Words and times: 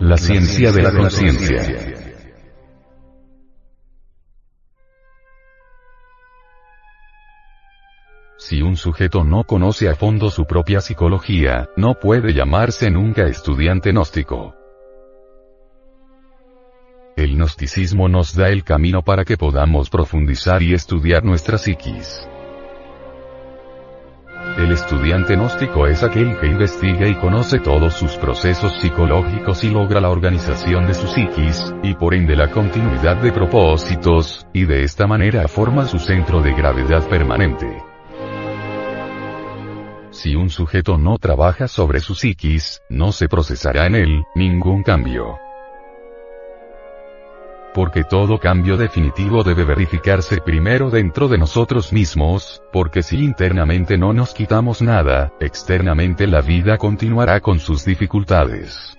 La 0.00 0.16
ciencia 0.16 0.72
de 0.72 0.82
la 0.82 0.92
conciencia. 0.92 1.62
Si 8.38 8.62
un 8.62 8.76
sujeto 8.78 9.24
no 9.24 9.44
conoce 9.44 9.90
a 9.90 9.94
fondo 9.94 10.30
su 10.30 10.46
propia 10.46 10.80
psicología, 10.80 11.68
no 11.76 11.96
puede 12.00 12.32
llamarse 12.32 12.90
nunca 12.90 13.26
estudiante 13.26 13.90
gnóstico. 13.90 14.54
El 17.14 17.36
gnosticismo 17.36 18.08
nos 18.08 18.34
da 18.34 18.48
el 18.48 18.64
camino 18.64 19.02
para 19.02 19.26
que 19.26 19.36
podamos 19.36 19.90
profundizar 19.90 20.62
y 20.62 20.72
estudiar 20.72 21.24
nuestra 21.24 21.58
psiquis. 21.58 22.26
El 24.70 24.76
estudiante 24.76 25.34
gnóstico 25.34 25.88
es 25.88 26.04
aquel 26.04 26.38
que 26.38 26.46
investiga 26.46 27.08
y 27.08 27.16
conoce 27.16 27.58
todos 27.58 27.92
sus 27.92 28.12
procesos 28.12 28.72
psicológicos 28.80 29.64
y 29.64 29.70
logra 29.70 30.00
la 30.00 30.10
organización 30.10 30.86
de 30.86 30.94
su 30.94 31.08
psiquis, 31.08 31.74
y 31.82 31.94
por 31.94 32.14
ende 32.14 32.36
la 32.36 32.52
continuidad 32.52 33.16
de 33.16 33.32
propósitos, 33.32 34.46
y 34.52 34.66
de 34.66 34.84
esta 34.84 35.08
manera 35.08 35.48
forma 35.48 35.86
su 35.86 35.98
centro 35.98 36.40
de 36.40 36.52
gravedad 36.54 37.02
permanente. 37.08 37.82
Si 40.10 40.36
un 40.36 40.50
sujeto 40.50 40.96
no 40.96 41.18
trabaja 41.18 41.66
sobre 41.66 41.98
su 41.98 42.14
psiquis, 42.14 42.80
no 42.88 43.10
se 43.10 43.26
procesará 43.26 43.86
en 43.86 43.96
él 43.96 44.22
ningún 44.36 44.84
cambio 44.84 45.49
porque 47.74 48.04
todo 48.04 48.38
cambio 48.38 48.76
definitivo 48.76 49.42
debe 49.42 49.64
verificarse 49.64 50.40
primero 50.40 50.90
dentro 50.90 51.28
de 51.28 51.38
nosotros 51.38 51.92
mismos, 51.92 52.62
porque 52.72 53.02
si 53.02 53.22
internamente 53.22 53.96
no 53.96 54.12
nos 54.12 54.34
quitamos 54.34 54.82
nada, 54.82 55.32
externamente 55.40 56.26
la 56.26 56.40
vida 56.40 56.78
continuará 56.78 57.40
con 57.40 57.60
sus 57.60 57.84
dificultades. 57.84 58.96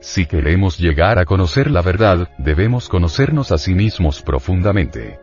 Si 0.00 0.26
queremos 0.26 0.78
llegar 0.78 1.18
a 1.18 1.24
conocer 1.24 1.70
la 1.70 1.80
verdad, 1.80 2.28
debemos 2.36 2.88
conocernos 2.88 3.52
a 3.52 3.58
sí 3.58 3.72
mismos 3.72 4.20
profundamente. 4.20 5.20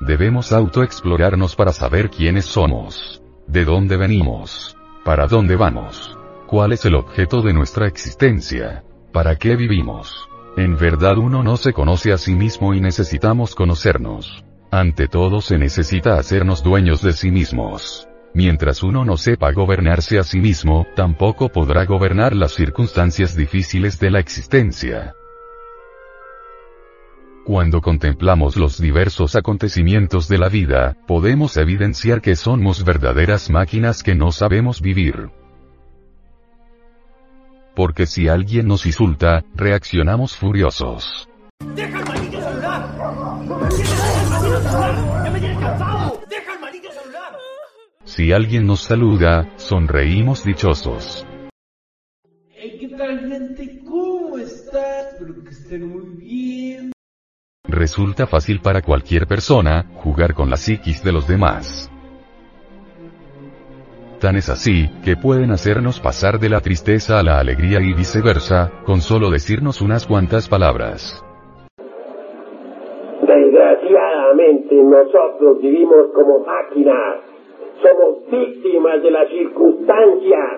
Debemos 0.00 0.52
autoexplorarnos 0.52 1.56
para 1.56 1.72
saber 1.72 2.10
quiénes 2.10 2.44
somos, 2.44 3.22
de 3.46 3.64
dónde 3.64 3.96
venimos, 3.96 4.76
para 5.04 5.26
dónde 5.26 5.56
vamos. 5.56 6.16
¿Cuál 6.52 6.74
es 6.74 6.84
el 6.84 6.96
objeto 6.96 7.40
de 7.40 7.54
nuestra 7.54 7.86
existencia? 7.86 8.84
¿Para 9.10 9.36
qué 9.36 9.56
vivimos? 9.56 10.28
En 10.58 10.76
verdad 10.76 11.16
uno 11.16 11.42
no 11.42 11.56
se 11.56 11.72
conoce 11.72 12.12
a 12.12 12.18
sí 12.18 12.34
mismo 12.34 12.74
y 12.74 12.80
necesitamos 12.82 13.54
conocernos. 13.54 14.44
Ante 14.70 15.08
todo 15.08 15.40
se 15.40 15.56
necesita 15.56 16.18
hacernos 16.18 16.62
dueños 16.62 17.00
de 17.00 17.14
sí 17.14 17.30
mismos. 17.30 18.06
Mientras 18.34 18.82
uno 18.82 19.02
no 19.06 19.16
sepa 19.16 19.50
gobernarse 19.52 20.18
a 20.18 20.24
sí 20.24 20.40
mismo, 20.40 20.86
tampoco 20.94 21.48
podrá 21.48 21.86
gobernar 21.86 22.36
las 22.36 22.52
circunstancias 22.52 23.34
difíciles 23.34 23.98
de 23.98 24.10
la 24.10 24.20
existencia. 24.20 25.14
Cuando 27.46 27.80
contemplamos 27.80 28.58
los 28.58 28.78
diversos 28.78 29.36
acontecimientos 29.36 30.28
de 30.28 30.36
la 30.36 30.50
vida, 30.50 30.98
podemos 31.06 31.56
evidenciar 31.56 32.20
que 32.20 32.36
somos 32.36 32.84
verdaderas 32.84 33.48
máquinas 33.48 34.02
que 34.02 34.14
no 34.14 34.32
sabemos 34.32 34.82
vivir 34.82 35.30
porque 37.74 38.06
si 38.06 38.28
alguien 38.28 38.66
nos 38.66 38.86
insulta, 38.86 39.44
reaccionamos 39.54 40.36
furiosos. 40.36 41.28
¡Deja 41.74 41.98
el 41.98 42.04
maldito 42.04 42.40
celular! 42.40 42.88
¡Ya 45.24 45.30
me 45.30 45.40
tienes 45.40 45.58
cansado! 45.58 46.22
¡Deja 46.28 46.54
el 46.54 46.60
maldito 46.60 46.88
celular! 46.90 47.32
Si 48.04 48.32
alguien 48.32 48.66
nos 48.66 48.80
saluda, 48.82 49.48
sonreímos 49.56 50.44
dichosos. 50.44 51.26
Hey, 52.50 52.76
¿qué 52.80 52.88
tal 52.88 53.20
gente? 53.20 53.80
¿Cómo 53.84 54.38
estás? 54.38 55.12
Espero 55.12 55.44
que 55.44 55.50
estén 55.50 55.88
muy 55.88 56.16
bien. 56.16 56.92
Resulta 57.64 58.26
fácil 58.26 58.60
para 58.60 58.82
cualquier 58.82 59.26
persona, 59.26 59.86
jugar 59.94 60.34
con 60.34 60.50
la 60.50 60.56
psiquis 60.56 61.02
de 61.02 61.12
los 61.12 61.26
demás. 61.26 61.91
Tan 64.22 64.36
es 64.36 64.48
así, 64.48 64.86
que 65.04 65.16
pueden 65.16 65.50
hacernos 65.50 65.98
pasar 65.98 66.38
de 66.38 66.48
la 66.48 66.60
tristeza 66.60 67.18
a 67.18 67.24
la 67.24 67.40
alegría 67.40 67.80
y 67.82 67.92
viceversa, 67.92 68.70
con 68.86 69.00
solo 69.00 69.30
decirnos 69.30 69.82
unas 69.82 70.06
cuantas 70.06 70.48
palabras. 70.48 71.20
Desgraciadamente 73.26 74.76
nosotros 74.76 75.60
vivimos 75.60 76.12
como 76.14 76.38
máquinas, 76.38 77.18
somos 77.82 78.22
víctimas 78.30 79.02
de 79.02 79.10
las 79.10 79.28
circunstancias. 79.28 80.52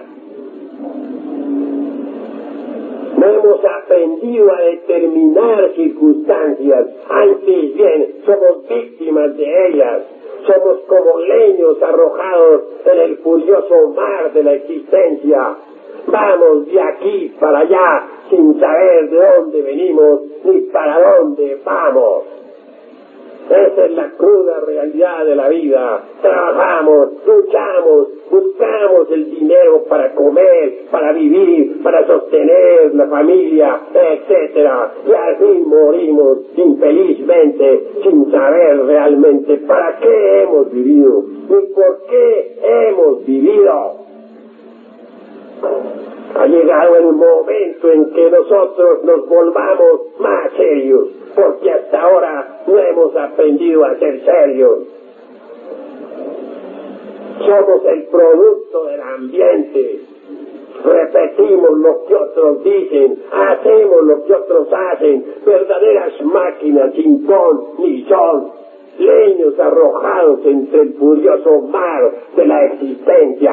No 3.16 3.26
hemos 3.26 3.60
aprendido 3.64 4.52
a 4.52 4.60
determinar 4.60 5.72
circunstancias, 5.74 6.86
antes 7.08 7.74
bien 7.74 8.14
somos 8.26 8.68
víctimas 8.68 9.34
de 9.38 9.68
ellas 9.68 10.13
somos 10.46 10.78
como 10.86 11.18
leños 11.20 11.82
arrojados 11.82 12.62
en 12.84 13.00
el 13.00 13.16
furioso 13.18 13.88
mar 13.88 14.32
de 14.32 14.42
la 14.42 14.52
existencia. 14.54 15.56
Vamos 16.06 16.66
de 16.66 16.80
aquí 16.80 17.34
para 17.40 17.60
allá 17.60 18.06
sin 18.28 18.58
saber 18.60 19.10
de 19.10 19.16
dónde 19.16 19.62
venimos 19.62 20.20
ni 20.44 20.60
para 20.72 21.18
dónde 21.18 21.60
vamos. 21.64 22.33
Esa 23.50 23.84
es 23.84 23.90
la 23.92 24.10
cruda 24.12 24.60
realidad 24.66 25.26
de 25.26 25.36
la 25.36 25.48
vida. 25.48 26.02
Trabajamos, 26.22 27.08
luchamos, 27.26 28.08
buscamos 28.30 29.10
el 29.10 29.30
dinero 29.30 29.84
para 29.88 30.14
comer, 30.14 30.86
para 30.90 31.12
vivir, 31.12 31.82
para 31.82 32.06
sostener 32.06 32.94
la 32.94 33.06
familia, 33.06 33.80
etc. 33.92 34.70
Y 35.06 35.12
así 35.12 35.62
morimos 35.66 36.38
infelizmente 36.56 37.88
sin 38.02 38.30
saber 38.30 38.86
realmente 38.86 39.58
para 39.58 39.98
qué 39.98 40.42
hemos 40.42 40.72
vivido 40.72 41.24
ni 41.48 41.66
por 41.74 42.02
qué 42.08 42.58
hemos 42.62 43.26
vivido. 43.26 44.04
Ha 46.36 46.46
llegado 46.46 46.96
el 46.96 47.12
momento 47.12 47.92
en 47.92 48.10
que 48.12 48.30
nosotros 48.30 49.04
nos 49.04 49.28
volvamos 49.28 50.00
más 50.18 50.52
serios, 50.56 51.08
porque 51.34 51.70
hasta 51.70 52.00
ahora 52.00 52.62
no 52.66 52.78
hemos 52.78 53.16
aprendido 53.16 53.84
a 53.84 53.96
ser 53.98 54.24
serios. 54.24 54.78
Somos 57.38 57.84
el 57.86 58.04
producto 58.04 58.84
del 58.84 59.00
ambiente. 59.00 60.00
Repetimos 60.84 61.78
lo 61.78 62.04
que 62.04 62.14
otros 62.14 62.62
dicen, 62.62 63.22
hacemos 63.32 64.04
lo 64.04 64.24
que 64.24 64.32
otros 64.34 64.68
hacen, 64.72 65.24
verdaderas 65.44 66.20
máquinas 66.22 66.92
sin 66.94 67.26
ton 67.26 67.64
ni 67.78 68.04
son, 68.04 68.52
leños 68.98 69.58
arrojados 69.58 70.40
entre 70.44 70.82
el 70.82 70.94
furioso 70.94 71.60
mar 71.62 72.12
de 72.36 72.46
la 72.46 72.64
existencia. 72.66 73.52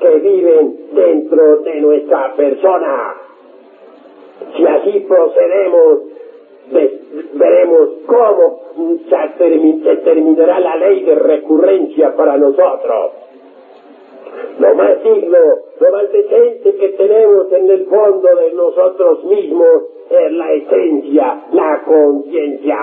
que 0.00 0.08
viven 0.18 0.76
dentro 0.92 1.58
de 1.58 1.80
nuestra 1.80 2.34
persona. 2.34 3.14
Si 4.56 4.66
así 4.66 5.00
procedemos, 5.00 5.98
veremos 7.34 7.88
cómo 8.06 8.60
se 9.84 9.96
terminará 9.96 10.60
la 10.60 10.76
ley 10.76 11.04
de 11.04 11.14
recurrencia 11.14 12.14
para 12.16 12.36
nosotros. 12.36 13.12
Lo 14.58 14.74
más 14.74 15.02
digno, 15.02 15.38
lo 15.80 15.90
más 15.90 16.12
decente 16.12 16.74
que 16.76 16.88
tenemos 16.90 17.52
en 17.52 17.70
el 17.70 17.86
fondo 17.86 18.28
de 18.36 18.52
nosotros 18.52 19.24
mismos 19.24 19.82
es 20.10 20.32
la 20.32 20.52
esencia, 20.52 21.44
la 21.52 21.82
conciencia. 21.84 22.78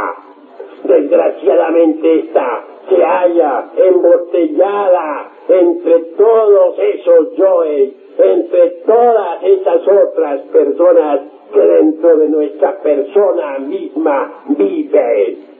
Desgraciadamente 0.83 2.19
esta 2.19 2.70
se 2.89 3.03
halla 3.03 3.69
embotellada 3.75 5.31
entre 5.49 5.99
todos 6.17 6.79
esos 6.79 7.35
yoes, 7.35 7.93
entre 8.17 8.69
todas 8.85 9.43
esas 9.43 9.87
otras 9.87 10.41
personas 10.51 11.21
que 11.53 11.59
dentro 11.59 12.17
de 12.17 12.29
nuestra 12.29 12.77
persona 12.81 13.59
misma 13.59 14.43
viven. 14.49 15.51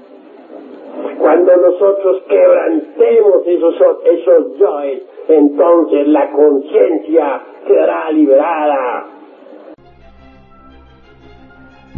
Cuando 1.20 1.56
nosotros 1.56 2.24
quebrantemos 2.28 3.46
esos, 3.46 3.76
esos 4.06 4.58
yoes, 4.58 5.04
entonces 5.28 6.08
la 6.08 6.32
conciencia 6.32 7.42
quedará 7.68 8.12
liberada. 8.12 9.21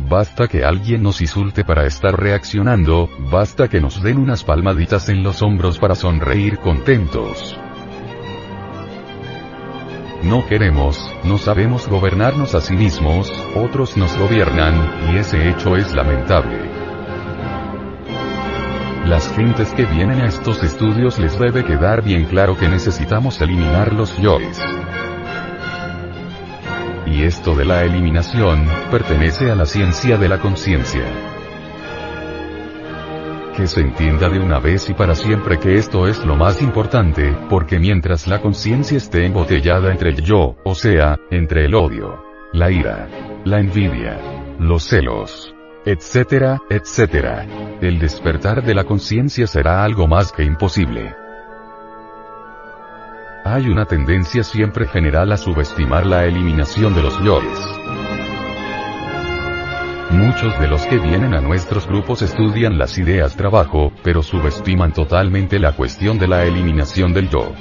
Basta 0.10 0.48
que 0.48 0.64
alguien 0.64 1.02
nos 1.02 1.22
insulte 1.22 1.64
para 1.64 1.86
estar 1.86 2.20
reaccionando, 2.20 3.10
basta 3.32 3.70
que 3.70 3.80
nos 3.80 4.02
den 4.04 4.18
unas 4.18 4.44
palmaditas 4.44 5.10
en 5.10 5.24
los 5.24 5.42
hombros 5.42 5.80
para 5.80 5.96
sonreír 5.96 6.60
contentos. 6.60 7.58
No 10.24 10.46
queremos, 10.48 10.98
no 11.24 11.38
sabemos 11.38 11.88
gobernarnos 11.88 12.54
a 12.56 12.62
sí 12.62 12.76
mismos, 12.76 13.32
otros 13.56 13.98
nos 13.98 14.18
gobiernan, 14.18 15.12
y 15.12 15.18
ese 15.18 15.50
hecho 15.50 15.76
es 15.76 15.94
lamentable. 15.94 16.70
Las 19.06 19.28
gentes 19.36 19.74
que 19.74 19.86
vienen 19.86 20.22
a 20.22 20.28
estos 20.28 20.64
estudios 20.64 21.20
les 21.20 21.38
debe 21.38 21.66
quedar 21.66 22.04
bien 22.04 22.26
claro 22.26 22.58
que 22.58 22.70
necesitamos 22.70 23.42
eliminar 23.42 23.92
los 23.92 24.18
yoes. 24.18 24.62
Esto 27.24 27.56
de 27.56 27.64
la 27.64 27.86
eliminación, 27.86 28.66
pertenece 28.92 29.50
a 29.50 29.56
la 29.56 29.66
ciencia 29.66 30.18
de 30.18 30.28
la 30.28 30.40
conciencia. 30.40 31.06
Que 33.56 33.66
se 33.66 33.80
entienda 33.80 34.28
de 34.28 34.40
una 34.40 34.60
vez 34.60 34.90
y 34.90 34.94
para 34.94 35.16
siempre 35.16 35.58
que 35.58 35.76
esto 35.76 36.06
es 36.06 36.20
lo 36.26 36.36
más 36.36 36.62
importante, 36.62 37.34
porque 37.50 37.80
mientras 37.80 38.28
la 38.28 38.42
conciencia 38.42 38.98
esté 38.98 39.26
embotellada 39.26 39.90
entre 39.90 40.10
el 40.10 40.22
yo, 40.22 40.58
o 40.66 40.76
sea, 40.76 41.18
entre 41.32 41.64
el 41.64 41.76
odio, 41.76 42.26
la 42.52 42.70
ira, 42.70 43.08
la 43.46 43.62
envidia, 43.62 44.20
los 44.60 44.84
celos, 44.84 45.56
etcétera, 45.86 46.60
etcétera. 46.70 47.48
El 47.80 48.00
despertar 48.00 48.66
de 48.66 48.76
la 48.76 48.84
conciencia 48.84 49.48
será 49.48 49.86
algo 49.86 50.10
más 50.10 50.34
que 50.34 50.44
imposible. 50.44 51.23
Hay 53.46 53.68
una 53.68 53.86
tendencia 53.86 54.42
siempre 54.42 54.88
general 54.88 55.30
a 55.34 55.38
subestimar 55.38 56.06
la 56.06 56.26
eliminación 56.26 56.96
de 56.96 57.02
los 57.02 57.22
yoes. 57.22 57.60
Muchos 60.12 60.58
de 60.62 60.68
los 60.70 60.86
que 60.86 60.98
vienen 60.98 61.34
a 61.34 61.42
nuestros 61.42 61.86
grupos 61.86 62.22
estudian 62.22 62.78
las 62.78 62.98
ideas 62.98 63.36
trabajo, 63.36 63.92
pero 64.02 64.24
subestiman 64.24 64.94
totalmente 64.94 65.60
la 65.60 65.74
cuestión 65.74 66.18
de 66.20 66.28
la 66.30 66.46
eliminación 66.46 67.14
del 67.14 67.30
yo. 67.30 67.52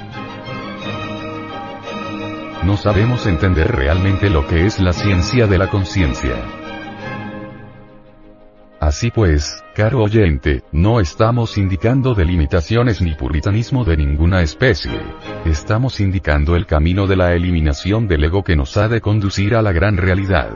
No 2.63 2.77
sabemos 2.77 3.27
entender 3.27 3.69
realmente 3.69 4.29
lo 4.29 4.47
que 4.47 4.65
es 4.65 4.79
la 4.79 4.93
ciencia 4.93 5.47
de 5.47 5.57
la 5.57 5.69
conciencia. 5.69 6.62
Así 8.83 9.11
pues, 9.11 9.63
caro 9.73 10.03
oyente, 10.03 10.61
no 10.73 10.99
estamos 10.99 11.57
indicando 11.57 12.15
delimitaciones 12.15 13.01
ni 13.01 13.15
puritanismo 13.15 13.85
de 13.85 13.95
ninguna 13.95 14.41
especie. 14.41 14.99
Estamos 15.45 16.01
indicando 16.01 16.57
el 16.57 16.65
camino 16.65 17.07
de 17.07 17.15
la 17.15 17.33
eliminación 17.33 18.09
del 18.09 18.25
ego 18.25 18.43
que 18.43 18.57
nos 18.57 18.75
ha 18.75 18.89
de 18.89 18.99
conducir 18.99 19.55
a 19.55 19.61
la 19.61 19.71
gran 19.71 19.95
realidad. 19.95 20.51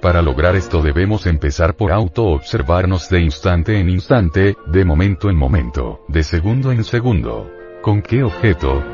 Para 0.00 0.22
lograr 0.22 0.54
esto 0.54 0.82
debemos 0.82 1.26
empezar 1.26 1.74
por 1.74 1.90
auto-observarnos 1.90 3.08
de 3.08 3.20
instante 3.20 3.80
en 3.80 3.90
instante, 3.90 4.54
de 4.66 4.84
momento 4.84 5.30
en 5.30 5.36
momento, 5.36 6.04
de 6.06 6.22
segundo 6.22 6.70
en 6.70 6.84
segundo. 6.84 7.50
¿Con 7.82 8.02
qué 8.02 8.22
objeto? 8.22 8.84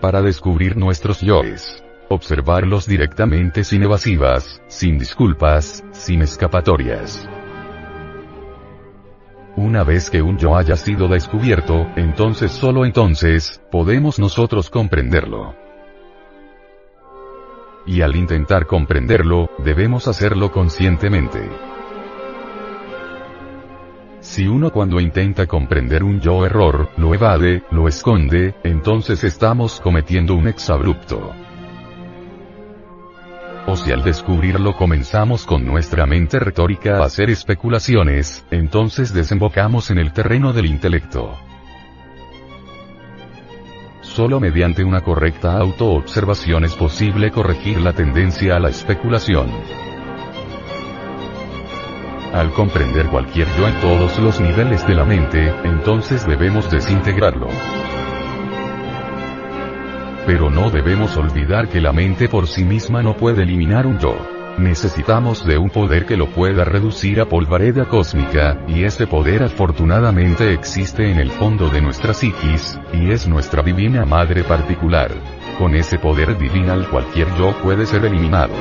Para 0.00 0.22
descubrir 0.22 0.78
nuestros 0.78 1.20
yoes 1.20 1.84
observarlos 2.08 2.86
directamente 2.86 3.64
sin 3.64 3.82
evasivas, 3.82 4.62
sin 4.68 4.98
disculpas, 4.98 5.84
sin 5.92 6.22
escapatorias. 6.22 7.28
Una 9.56 9.82
vez 9.82 10.08
que 10.08 10.22
un 10.22 10.38
yo 10.38 10.56
haya 10.56 10.76
sido 10.76 11.08
descubierto, 11.08 11.88
entonces 11.96 12.52
solo 12.52 12.84
entonces, 12.84 13.60
podemos 13.72 14.18
nosotros 14.18 14.70
comprenderlo. 14.70 15.56
Y 17.84 18.02
al 18.02 18.14
intentar 18.14 18.66
comprenderlo, 18.66 19.50
debemos 19.58 20.06
hacerlo 20.06 20.52
conscientemente. 20.52 21.40
Si 24.20 24.46
uno 24.46 24.70
cuando 24.70 25.00
intenta 25.00 25.46
comprender 25.46 26.04
un 26.04 26.20
yo 26.20 26.44
error, 26.44 26.90
lo 26.96 27.14
evade, 27.14 27.64
lo 27.70 27.88
esconde, 27.88 28.54
entonces 28.62 29.24
estamos 29.24 29.80
cometiendo 29.80 30.34
un 30.34 30.48
exabrupto. 30.48 31.32
O 33.66 33.76
si 33.76 33.92
al 33.92 34.02
descubrirlo 34.02 34.76
comenzamos 34.76 35.44
con 35.44 35.66
nuestra 35.66 36.06
mente 36.06 36.38
retórica 36.38 36.98
a 36.98 37.04
hacer 37.04 37.30
especulaciones, 37.30 38.44
entonces 38.50 39.12
desembocamos 39.12 39.90
en 39.90 39.98
el 39.98 40.12
terreno 40.12 40.52
del 40.52 40.66
intelecto. 40.66 41.36
Solo 44.00 44.40
mediante 44.40 44.84
una 44.84 45.02
correcta 45.02 45.58
autoobservación 45.58 46.64
es 46.64 46.74
posible 46.74 47.30
corregir 47.30 47.80
la 47.80 47.92
tendencia 47.92 48.56
a 48.56 48.58
la 48.58 48.70
especulación. 48.70 49.50
Al 52.32 52.52
comprender 52.52 53.06
cualquier 53.06 53.48
yo 53.56 53.68
en 53.68 53.80
todos 53.80 54.18
los 54.18 54.40
niveles 54.40 54.86
de 54.86 54.94
la 54.94 55.04
mente, 55.04 55.52
entonces 55.64 56.26
debemos 56.26 56.70
desintegrarlo 56.70 57.48
pero 60.28 60.50
no 60.50 60.68
debemos 60.68 61.16
olvidar 61.16 61.70
que 61.70 61.80
la 61.80 61.90
mente 61.90 62.28
por 62.28 62.48
sí 62.48 62.62
misma 62.62 63.02
no 63.02 63.16
puede 63.16 63.44
eliminar 63.44 63.86
un 63.86 63.98
yo. 63.98 64.14
Necesitamos 64.58 65.46
de 65.46 65.56
un 65.56 65.70
poder 65.70 66.04
que 66.04 66.18
lo 66.18 66.28
pueda 66.28 66.64
reducir 66.64 67.22
a 67.22 67.24
polvareda 67.24 67.86
cósmica, 67.86 68.62
y 68.68 68.84
ese 68.84 69.06
poder 69.06 69.42
afortunadamente 69.42 70.52
existe 70.52 71.10
en 71.10 71.18
el 71.18 71.30
fondo 71.30 71.70
de 71.70 71.80
nuestra 71.80 72.12
psiquis, 72.12 72.78
y 72.92 73.10
es 73.10 73.26
nuestra 73.26 73.62
divina 73.62 74.04
madre 74.04 74.44
particular. 74.44 75.10
Con 75.58 75.74
ese 75.74 75.98
poder 75.98 76.36
divinal 76.36 76.86
cualquier 76.90 77.34
yo 77.38 77.56
puede 77.62 77.86
ser 77.86 78.04
eliminado. 78.04 78.52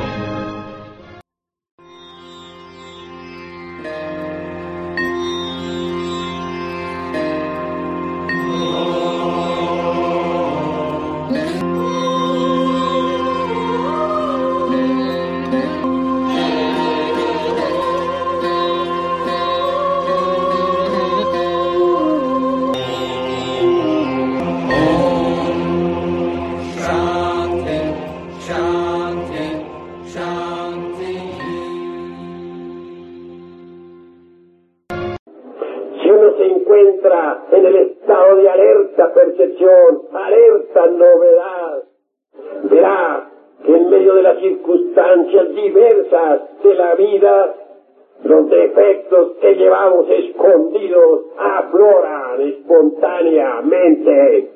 defectos 48.68 49.38
que 49.38 49.56
llevamos 49.56 50.10
escondidos 50.10 51.28
afloran 51.38 52.42
espontáneamente. 52.42 54.50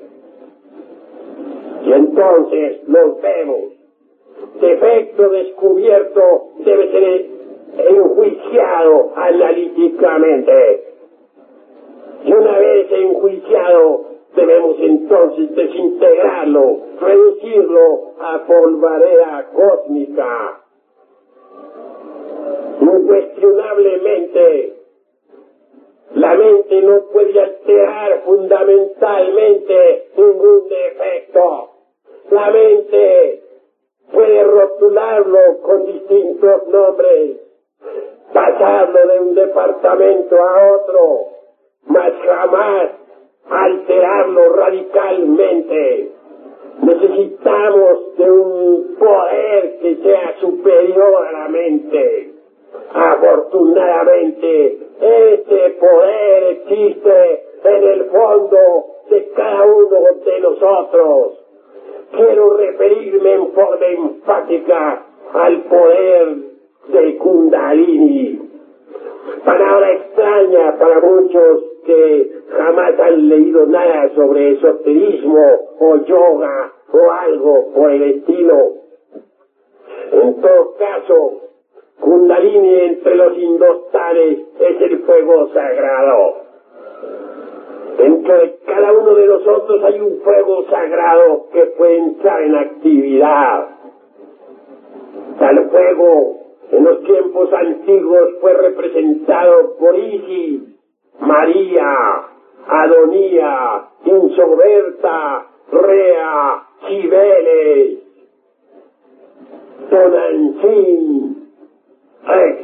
Y 1.86 1.94
entonces 1.94 2.82
los 2.88 3.22
vemos. 3.22 3.72
Defecto 4.60 5.30
descubierto 5.30 6.50
debe 6.60 6.92
ser 6.92 7.26
enjuiciado 7.88 9.14
analíticamente. 9.16 10.84
Y 12.26 12.34
una 12.34 12.60
vez 12.60 12.92
enjuiciado, 12.92 14.06
debemos 14.36 14.76
entonces 14.80 15.56
desintegrarlo, 15.56 16.80
reducirlo 17.00 18.12
a 18.20 18.46
polvareda 18.46 19.48
cósmica 19.54 20.61
Incuestionablemente, 22.82 24.74
la 26.16 26.34
mente 26.34 26.82
no 26.82 27.02
puede 27.14 27.40
alterar 27.40 28.24
fundamentalmente 28.26 30.08
ningún 30.18 30.68
defecto. 30.68 31.70
La 32.32 32.50
mente 32.50 33.44
puede 34.12 34.44
rotularlo 34.44 35.62
con 35.62 35.86
distintos 35.86 36.68
nombres, 36.70 37.38
pasarlo 38.34 39.08
de 39.08 39.20
un 39.20 39.36
departamento 39.36 40.36
a 40.42 40.74
otro, 40.74 41.28
mas 41.86 42.14
jamás 42.26 42.90
alterarlo 43.48 44.54
radicalmente. 44.54 46.12
Necesitamos 46.82 48.18
de 48.18 48.32
un 48.32 48.96
poder 48.98 49.78
que 49.82 49.96
sea 49.98 50.36
superior 50.40 51.28
a 51.28 51.32
la 51.32 51.48
mente. 51.48 52.31
Afortunadamente, 53.32 54.78
este 55.00 55.70
poder 55.80 56.44
existe 56.52 57.44
en 57.64 57.84
el 57.84 58.06
fondo 58.06 58.58
de 59.10 59.32
cada 59.34 59.66
uno 59.66 60.00
de 60.26 60.40
nosotros. 60.42 61.40
Quiero 62.12 62.58
referirme 62.58 63.34
en 63.34 63.52
forma 63.54 63.86
enfática 63.86 65.06
al 65.34 65.62
poder 65.62 66.36
de 66.90 67.18
Kundalini. 67.20 68.50
Palabra 69.46 69.92
extraña 69.94 70.78
para 70.78 71.00
muchos 71.00 71.64
que 71.86 72.32
jamás 72.52 73.00
han 73.00 73.30
leído 73.30 73.66
nada 73.66 74.10
sobre 74.14 74.52
esoterismo 74.54 75.70
o 75.80 75.96
yoga 76.04 76.74
o 76.92 77.12
algo 77.12 77.72
por 77.74 77.92
el 77.92 78.04
estilo. 78.04 78.74
En 80.12 80.42
todo 80.42 80.76
caso, 80.78 81.51
Kundalini 82.02 82.80
entre 82.82 83.16
los 83.16 83.38
indostanes 83.38 84.40
es 84.60 84.82
el 84.82 85.00
fuego 85.04 85.48
sagrado. 85.54 86.36
Dentro 87.98 88.38
de 88.38 88.58
cada 88.66 88.92
uno 88.92 89.14
de 89.14 89.28
nosotros 89.28 89.84
hay 89.84 90.00
un 90.00 90.20
fuego 90.22 90.66
sagrado 90.70 91.46
que 91.54 91.66
puede 91.78 91.98
entrar 91.98 92.42
en 92.42 92.56
actividad. 92.56 93.68
Tal 95.38 95.70
fuego 95.70 96.40
en 96.72 96.84
los 96.84 97.04
tiempos 97.04 97.54
antiguos 97.54 98.30
fue 98.42 98.54
representado 98.54 99.78
por 99.78 99.96
Isis, 99.96 100.62
María, 101.20 101.86
Adonía, 102.68 103.90
Insoberta, 104.06 105.48
Rea, 105.72 106.64
Cibeles, 106.88 108.00
Tonantzin, 109.90 111.21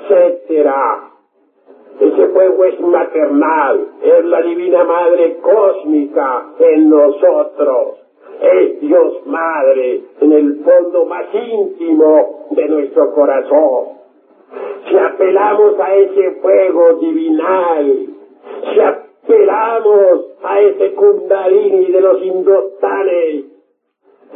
etcétera. 0.10 1.12
Ese 2.00 2.28
fuego 2.28 2.66
es 2.66 2.80
maternal, 2.80 3.88
es 4.04 4.26
la 4.26 4.42
divina 4.42 4.84
madre 4.84 5.38
cósmica 5.38 6.46
en 6.60 6.90
nosotros. 6.90 7.98
Es 8.40 8.80
Dios 8.82 9.26
Madre 9.26 10.04
en 10.22 10.32
el 10.32 10.64
fondo 10.64 11.06
más 11.06 11.26
íntimo 11.34 12.46
de 12.52 12.68
nuestro 12.68 13.12
corazón. 13.14 13.98
Si 14.88 14.96
apelamos 14.96 15.80
a 15.80 15.96
ese 15.96 16.32
fuego 16.40 16.94
divinal, 17.02 18.08
si 18.72 18.80
apelamos 18.80 20.38
a 20.44 20.60
ese 20.60 20.94
kundalini 20.94 21.92
de 21.92 22.02
los 22.02 22.22
indostanes, 22.24 23.46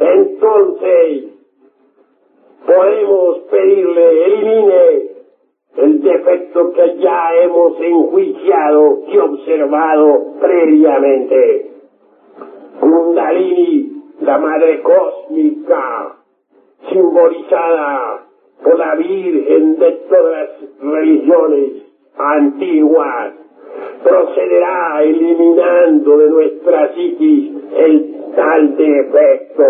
entonces 0.00 1.32
podemos 2.66 3.38
pedirle 3.50 4.24
el 4.24 4.44
defecto 6.62 6.72
que 6.72 6.96
ya 6.98 7.34
hemos 7.42 7.80
enjuiciado 7.80 9.02
y 9.08 9.18
observado 9.18 10.34
previamente. 10.40 11.70
Kundalini, 12.80 14.02
la 14.20 14.38
madre 14.38 14.82
cósmica, 14.82 16.16
simbolizada 16.90 18.26
por 18.62 18.78
la 18.78 18.94
Virgen 18.96 19.78
de 19.78 19.92
todas 20.08 20.32
las 20.32 20.92
religiones 20.92 21.82
antiguas, 22.16 23.34
procederá 24.02 25.02
eliminando 25.02 26.18
de 26.18 26.28
nuestra 26.28 26.92
psiquis 26.94 27.50
el 27.76 28.16
tal 28.36 28.76
defecto, 28.76 29.64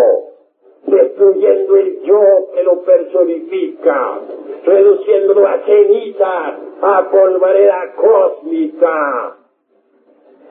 destruyendo 0.86 1.76
el 1.76 2.02
yo 2.02 2.20
que 2.54 2.62
lo 2.62 2.82
personifica, 2.82 4.20
reduciéndolo 4.64 5.46
a 5.46 5.58
ceniza, 5.58 6.58
a 6.82 7.08
polvareda 7.10 7.94
cósmica. 7.94 9.36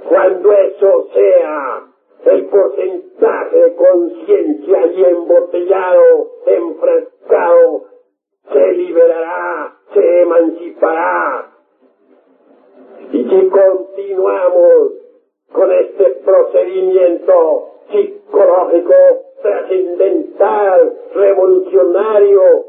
Cuando 0.07 0.53
eso 0.53 1.07
sea, 1.13 1.83
el 2.25 2.45
porcentaje 2.45 3.57
de 3.57 3.75
conciencia 3.75 4.81
allí 4.81 5.03
embotellado, 5.03 6.31
enfrascado, 6.45 7.83
se 8.51 8.71
liberará, 8.73 9.75
se 9.93 10.21
emancipará. 10.21 11.51
Y 13.11 13.29
si 13.29 13.50
continuamos 13.50 14.93
con 15.51 15.71
este 15.71 16.11
procedimiento 16.23 17.69
psicológico 17.91 18.93
trascendental, 19.41 20.97
revolucionario, 21.13 22.65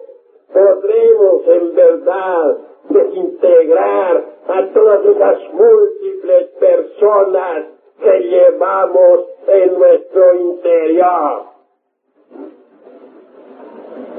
podremos 0.52 1.46
en 1.46 1.74
verdad 1.74 2.71
desintegrar 2.92 4.24
a 4.48 4.66
todas 4.72 5.04
esas 5.06 5.52
múltiples 5.52 6.48
personas 6.60 7.66
que 8.02 8.18
llevamos 8.20 9.20
en 9.46 9.78
nuestro 9.78 10.34
interior. 10.34 11.42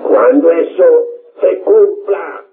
Cuando 0.07 0.51
eso 0.51 1.05
se 1.41 1.59
cumpla, 1.59 2.45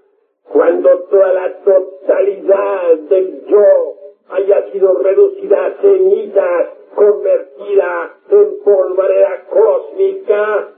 cuando 0.53 0.99
toda 1.11 1.33
la 1.33 1.55
totalidad 1.63 2.95
del 3.09 3.47
yo 3.47 3.95
haya 4.31 4.71
sido 4.73 4.95
reducida 4.99 5.67
a 5.67 5.75
cenizas, 5.81 6.69
convertida 6.95 8.17
en 8.31 8.63
polvareda 8.65 9.45
cósmica, 9.49 10.69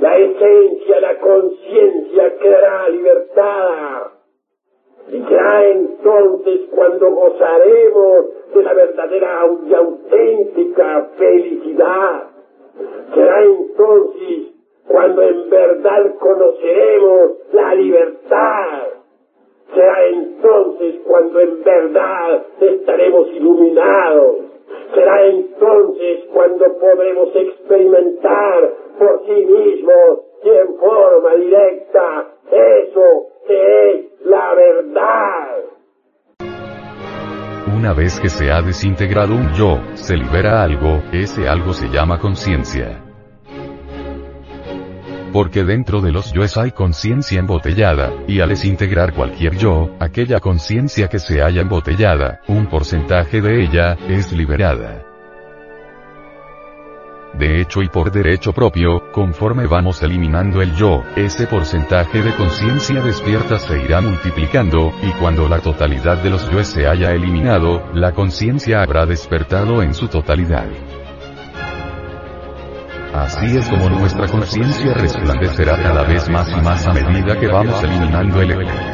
la 0.00 0.14
esencia, 0.14 1.00
la 1.00 1.18
conciencia 1.18 2.38
quedará 2.38 2.88
libertada. 2.88 4.12
Y 5.08 5.20
será 5.44 5.64
entonces 5.68 6.60
cuando 6.74 7.10
gozaremos 7.10 8.26
de 8.54 8.62
la 8.62 8.72
verdadera 8.72 9.46
y 9.68 9.74
auténtica 9.74 11.08
felicidad. 11.18 12.30
Será 13.14 13.42
entonces 13.42 14.54
cuando 14.88 15.22
en 15.22 15.50
verdad 15.50 16.14
conoceremos 16.18 17.32
la 17.52 17.74
libertad. 17.74 18.82
Será 19.74 20.06
entonces 20.06 20.94
cuando 21.06 21.40
en 21.40 21.62
verdad 21.62 22.46
estaremos 22.60 23.28
iluminados. 23.32 24.36
Será 24.94 25.26
entonces 25.26 26.24
cuando 26.32 26.78
podremos 26.78 27.34
experimentar 27.34 28.70
por 28.98 29.22
sí 29.26 29.44
mismos 29.44 30.20
y 30.42 30.48
en 30.48 30.74
forma 30.76 31.34
directa 31.34 31.83
vez 37.94 38.20
que 38.20 38.28
se 38.28 38.50
ha 38.50 38.60
desintegrado 38.60 39.34
un 39.34 39.52
yo, 39.54 39.80
se 39.94 40.16
libera 40.16 40.62
algo, 40.62 41.02
ese 41.12 41.48
algo 41.48 41.72
se 41.72 41.88
llama 41.88 42.18
conciencia. 42.18 43.02
Porque 45.32 45.64
dentro 45.64 46.00
de 46.00 46.12
los 46.12 46.32
yoes 46.32 46.56
hay 46.56 46.72
conciencia 46.72 47.40
embotellada, 47.40 48.12
y 48.28 48.40
al 48.40 48.50
desintegrar 48.50 49.14
cualquier 49.14 49.56
yo, 49.56 49.96
aquella 49.98 50.40
conciencia 50.40 51.08
que 51.08 51.18
se 51.18 51.42
haya 51.42 51.62
embotellada, 51.62 52.40
un 52.48 52.66
porcentaje 52.66 53.40
de 53.40 53.64
ella, 53.64 53.96
es 54.08 54.32
liberada. 54.32 55.13
De 57.38 57.60
hecho 57.60 57.82
y 57.82 57.88
por 57.88 58.12
derecho 58.12 58.52
propio, 58.52 59.10
conforme 59.10 59.66
vamos 59.66 60.00
eliminando 60.02 60.62
el 60.62 60.74
yo, 60.76 61.02
ese 61.16 61.48
porcentaje 61.48 62.22
de 62.22 62.32
conciencia 62.36 63.00
despierta 63.00 63.58
se 63.58 63.82
irá 63.82 64.00
multiplicando, 64.00 64.92
y 65.02 65.10
cuando 65.18 65.48
la 65.48 65.58
totalidad 65.58 66.22
de 66.22 66.30
los 66.30 66.48
yoes 66.48 66.68
se 66.68 66.86
haya 66.86 67.10
eliminado, 67.10 67.90
la 67.92 68.12
conciencia 68.12 68.82
habrá 68.82 69.04
despertado 69.04 69.82
en 69.82 69.94
su 69.94 70.06
totalidad. 70.06 70.68
Así 73.12 73.56
es 73.56 73.68
como 73.68 73.88
nuestra 73.90 74.28
conciencia 74.28 74.94
resplandecerá 74.94 75.76
cada 75.82 76.04
vez 76.04 76.28
más 76.28 76.48
y 76.50 76.60
más 76.60 76.86
a 76.86 76.92
medida 76.92 77.38
que 77.38 77.48
vamos 77.48 77.82
eliminando 77.82 78.42
el 78.42 78.50
ego. 78.52 78.93